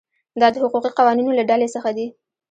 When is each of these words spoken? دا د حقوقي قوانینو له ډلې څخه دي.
دا 0.39 0.47
د 0.53 0.55
حقوقي 0.63 0.91
قوانینو 0.99 1.35
له 1.39 1.43
ډلې 1.49 1.67
څخه 1.75 1.89
دي. 1.97 2.07